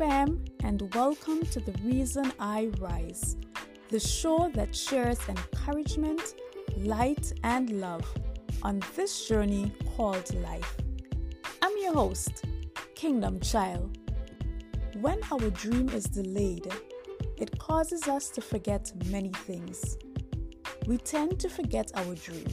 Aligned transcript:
fam, 0.00 0.42
and 0.64 0.94
welcome 0.94 1.44
to 1.44 1.60
The 1.60 1.74
Reason 1.84 2.32
I 2.40 2.70
Rise, 2.78 3.36
the 3.90 4.00
show 4.00 4.50
that 4.54 4.74
shares 4.74 5.18
encouragement, 5.28 6.36
light, 6.78 7.30
and 7.44 7.68
love 7.82 8.10
on 8.62 8.80
this 8.96 9.28
journey 9.28 9.70
called 9.94 10.32
life. 10.36 10.74
I'm 11.60 11.76
your 11.82 11.92
host, 11.92 12.46
Kingdom 12.94 13.40
Child. 13.40 13.98
When 15.02 15.20
our 15.30 15.50
dream 15.50 15.90
is 15.90 16.04
delayed, 16.04 16.72
it 17.36 17.58
causes 17.58 18.08
us 18.08 18.30
to 18.30 18.40
forget 18.40 18.90
many 19.10 19.32
things. 19.44 19.98
We 20.86 20.96
tend 20.96 21.38
to 21.40 21.50
forget 21.50 21.92
our 21.94 22.14
dream. 22.14 22.48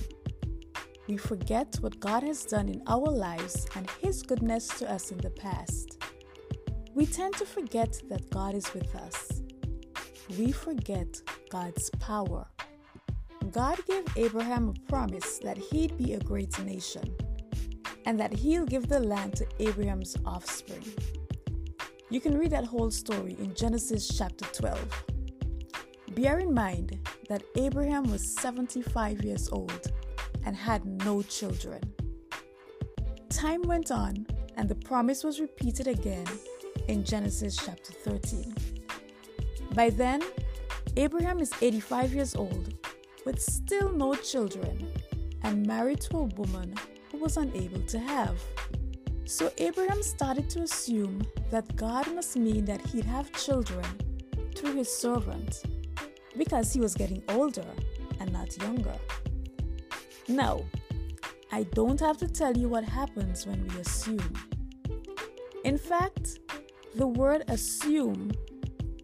We 1.08 1.16
forget 1.16 1.78
what 1.80 1.98
God 2.02 2.24
has 2.24 2.44
done 2.44 2.68
in 2.68 2.84
our 2.88 3.10
lives 3.10 3.68
and 3.74 3.90
His 4.02 4.22
goodness 4.22 4.68
to 4.80 4.92
us 4.92 5.12
in 5.12 5.20
the 5.20 5.30
past. 5.30 5.97
We 6.98 7.06
tend 7.06 7.36
to 7.36 7.46
forget 7.46 8.02
that 8.10 8.28
God 8.32 8.56
is 8.56 8.74
with 8.74 8.96
us. 8.96 9.44
We 10.36 10.52
forget 10.52 11.22
God's 11.52 11.92
power. 12.00 12.48
God 13.52 13.78
gave 13.86 14.04
Abraham 14.16 14.70
a 14.70 14.90
promise 14.90 15.38
that 15.44 15.60
he'd 15.60 15.96
be 15.96 16.14
a 16.14 16.20
great 16.20 16.58
nation 16.66 17.16
and 18.08 18.20
that 18.20 18.34
he'll 18.34 18.66
give 18.66 18.90
the 18.90 19.00
land 19.00 19.36
to 19.36 19.46
Abraham's 19.60 20.18
offspring. 20.26 20.86
You 22.10 22.20
can 22.20 22.36
read 22.36 22.50
that 22.50 22.66
whole 22.66 22.90
story 22.90 23.36
in 23.38 23.54
Genesis 23.54 24.18
chapter 24.18 24.46
12. 24.46 25.04
Bear 26.16 26.40
in 26.40 26.52
mind 26.52 26.98
that 27.30 27.44
Abraham 27.58 28.10
was 28.10 28.36
75 28.42 29.24
years 29.24 29.50
old 29.50 29.92
and 30.46 30.56
had 30.56 30.84
no 30.84 31.22
children. 31.22 31.94
Time 33.30 33.62
went 33.62 33.92
on, 33.92 34.26
and 34.56 34.68
the 34.68 34.74
promise 34.90 35.24
was 35.24 35.40
repeated 35.40 35.86
again 35.86 36.26
in 36.88 37.04
Genesis 37.04 37.56
chapter 37.56 37.94
13. 37.94 38.56
By 39.74 39.90
then, 39.90 40.22
Abraham 40.96 41.40
is 41.40 41.52
85 41.62 42.14
years 42.14 42.36
old 42.36 42.74
with 43.26 43.42
still 43.42 43.92
no 43.92 44.16
children 44.16 44.92
and 45.44 45.66
married 45.66 46.02
to 46.02 46.18
a 46.18 46.24
woman 46.24 46.74
who 47.12 47.18
was 47.18 47.38
unable 47.38 47.82
to 47.82 48.00
have. 48.00 48.42
So 49.26 49.52
Abraham 49.58 50.02
started 50.02 50.50
to 50.52 50.62
assume 50.62 51.22
that 51.52 51.76
God 51.76 52.14
must 52.16 52.38
mean 52.38 52.66
that 52.66 52.86
he'd 52.88 53.06
have 53.06 53.32
children 53.34 53.86
through 54.56 54.76
his 54.76 54.92
servant 54.92 55.64
because 56.38 56.74
he 56.74 56.80
was 56.80 56.96
getting 56.96 57.22
older 57.30 57.66
and 58.20 58.32
not 58.32 58.58
younger. 58.62 58.96
Now, 60.28 60.64
I 61.52 61.64
don't 61.64 62.00
have 62.00 62.18
to 62.18 62.28
tell 62.28 62.58
you 62.58 62.70
what 62.70 62.84
happens 62.84 63.46
when 63.46 63.68
we 63.68 63.80
assume. 63.80 64.34
In 65.64 65.78
fact, 65.78 66.40
the 66.98 67.08
word 67.08 67.44
assume 67.48 68.32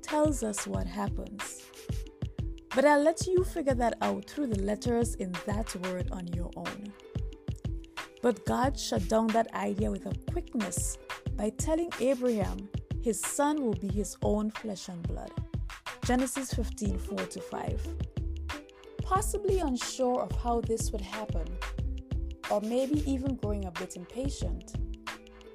tells 0.02 0.42
us 0.42 0.66
what 0.66 0.88
happens. 0.88 1.62
But 2.74 2.86
I'll 2.86 3.04
let 3.04 3.28
you 3.28 3.44
figure 3.44 3.76
that 3.76 3.98
out 4.02 4.26
through 4.26 4.48
the 4.48 4.62
letters 4.64 5.14
in 5.16 5.32
that 5.46 5.76
word 5.86 6.10
on 6.12 6.26
your 6.30 6.50
own. 6.56 6.92
But 8.24 8.44
God 8.48 8.80
shut 8.80 9.08
down 9.08 9.28
that 9.28 9.54
idea 9.54 9.92
with 9.92 10.08
a 10.08 10.32
quickness 10.32 10.98
by 11.36 11.52
telling 11.52 11.92
Abraham 12.00 12.68
his 13.04 13.20
son 13.20 13.62
will 13.62 13.76
be 13.76 13.90
his 13.90 14.18
own 14.24 14.50
flesh 14.50 14.88
and 14.88 15.04
blood. 15.08 15.32
Genesis 16.06 16.52
15 16.54 16.98
4 16.98 17.18
to 17.18 17.42
5. 17.42 17.88
Possibly 19.04 19.60
unsure 19.60 20.22
of 20.22 20.32
how 20.42 20.62
this 20.62 20.92
would 20.92 21.02
happen, 21.02 21.46
or 22.50 22.60
maybe 22.62 23.04
even 23.10 23.36
growing 23.36 23.66
a 23.66 23.72
bit 23.72 23.96
impatient, 23.98 24.74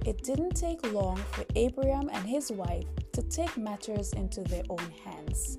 it 0.04 0.22
didn't 0.22 0.54
take 0.54 0.92
long 0.92 1.16
for 1.32 1.44
Abraham 1.56 2.08
and 2.12 2.26
his 2.26 2.50
wife 2.50 2.86
to 3.12 3.22
take 3.22 3.56
matters 3.56 4.12
into 4.12 4.42
their 4.42 4.62
own 4.70 4.92
hands. 5.04 5.58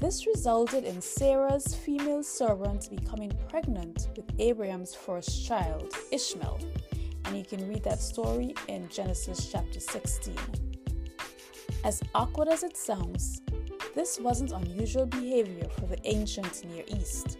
This 0.00 0.26
resulted 0.26 0.84
in 0.84 1.00
Sarah's 1.00 1.74
female 1.74 2.22
servant 2.22 2.90
becoming 2.90 3.32
pregnant 3.48 4.08
with 4.16 4.26
Abraham's 4.38 4.94
first 4.94 5.46
child, 5.46 5.94
Ishmael, 6.12 6.60
and 7.24 7.36
you 7.36 7.44
can 7.44 7.68
read 7.68 7.84
that 7.84 8.00
story 8.00 8.54
in 8.68 8.88
Genesis 8.88 9.50
chapter 9.50 9.80
16. 9.80 10.36
As 11.84 12.02
awkward 12.14 12.48
as 12.48 12.62
it 12.64 12.76
sounds, 12.76 13.40
this 13.94 14.18
wasn't 14.18 14.52
unusual 14.52 15.06
behavior 15.06 15.68
for 15.68 15.86
the 15.86 15.98
ancient 16.04 16.64
Near 16.64 16.84
East. 16.88 17.38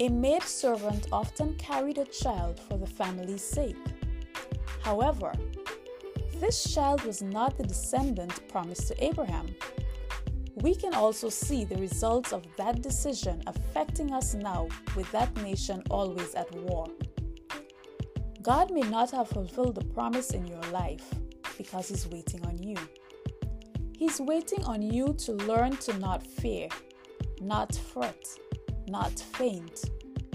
A 0.00 0.08
maid 0.08 0.42
servant 0.44 1.08
often 1.12 1.54
carried 1.54 1.98
a 1.98 2.04
child 2.04 2.60
for 2.60 2.78
the 2.78 2.86
family's 2.86 3.42
sake. 3.42 3.76
However, 4.88 5.34
this 6.40 6.72
child 6.72 7.04
was 7.04 7.20
not 7.20 7.58
the 7.58 7.62
descendant 7.62 8.48
promised 8.48 8.88
to 8.88 9.04
Abraham. 9.04 9.54
We 10.54 10.74
can 10.74 10.94
also 10.94 11.28
see 11.28 11.66
the 11.66 11.76
results 11.76 12.32
of 12.32 12.46
that 12.56 12.80
decision 12.80 13.42
affecting 13.46 14.14
us 14.14 14.32
now 14.32 14.68
with 14.96 15.12
that 15.12 15.36
nation 15.42 15.82
always 15.90 16.34
at 16.34 16.50
war. 16.54 16.86
God 18.40 18.70
may 18.70 18.80
not 18.80 19.10
have 19.10 19.28
fulfilled 19.28 19.74
the 19.74 19.84
promise 19.84 20.30
in 20.30 20.46
your 20.46 20.64
life 20.72 21.04
because 21.58 21.90
He's 21.90 22.06
waiting 22.06 22.46
on 22.46 22.56
you. 22.56 22.78
He's 23.94 24.22
waiting 24.22 24.64
on 24.64 24.80
you 24.80 25.12
to 25.24 25.32
learn 25.32 25.76
to 25.84 25.98
not 25.98 26.26
fear, 26.26 26.68
not 27.42 27.74
fret, 27.74 28.26
not 28.86 29.20
faint, 29.36 29.84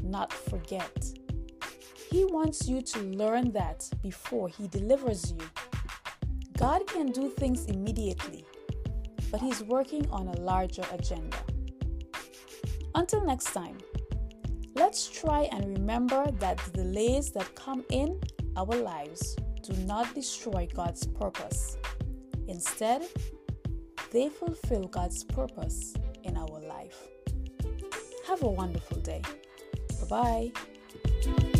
not 0.04 0.32
forget. 0.32 1.23
He 2.14 2.26
wants 2.26 2.68
you 2.68 2.80
to 2.84 3.00
learn 3.00 3.54
that 3.54 3.90
before 4.04 4.48
He 4.48 4.68
delivers 4.68 5.32
you. 5.32 5.48
God 6.56 6.86
can 6.86 7.08
do 7.08 7.28
things 7.28 7.66
immediately, 7.66 8.46
but 9.32 9.42
He's 9.42 9.64
working 9.64 10.08
on 10.12 10.28
a 10.28 10.40
larger 10.40 10.84
agenda. 10.92 11.40
Until 12.94 13.26
next 13.26 13.52
time, 13.52 13.80
let's 14.76 15.10
try 15.10 15.50
and 15.52 15.76
remember 15.76 16.30
that 16.34 16.60
the 16.60 16.84
delays 16.84 17.32
that 17.32 17.56
come 17.56 17.84
in 17.90 18.22
our 18.58 18.76
lives 18.76 19.36
do 19.64 19.74
not 19.88 20.14
destroy 20.14 20.68
God's 20.72 21.08
purpose. 21.08 21.78
Instead, 22.48 23.08
they 24.12 24.30
fulfill 24.30 24.84
God's 24.84 25.24
purpose 25.24 25.96
in 26.22 26.38
our 26.38 26.60
life. 26.60 27.08
Have 28.28 28.44
a 28.44 28.52
wonderful 28.52 29.00
day. 29.00 29.24
Bye 30.00 30.52
bye. 31.26 31.53